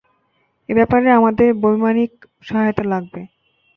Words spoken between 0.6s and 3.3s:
এ ব্যাপারে আমাদের বৈমানিক সহায়তা লাগবে।